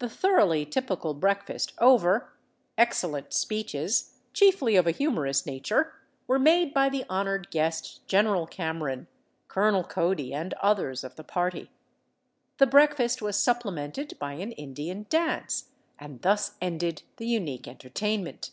[0.00, 2.32] The thoroughly typical breakfast over,
[2.76, 5.94] excellent speeches, chiefly of a humorous nature,
[6.26, 9.06] were made by the honored guest General Cameron,
[9.46, 11.70] Colonel Cody, and others of the party.
[12.58, 15.68] The breakfast was supplemented by an Indian dance,
[16.00, 18.50] and thus ended the unique entertainment.